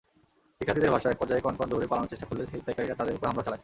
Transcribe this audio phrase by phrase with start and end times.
[0.57, 3.59] শিক্ষার্থীদের ভাষ্য, একপর্যায়ে কনকন দৌড়ে পালানোর চেষ্টা করলে ছিনতাইকারীরা তাঁদের ওপর হামলা চালায়।